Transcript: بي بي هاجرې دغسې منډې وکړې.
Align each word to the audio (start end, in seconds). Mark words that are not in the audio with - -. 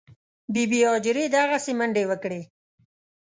بي 0.53 0.63
بي 0.71 0.79
هاجرې 0.89 1.25
دغسې 1.35 1.71
منډې 1.79 2.03
وکړې. 2.07 2.41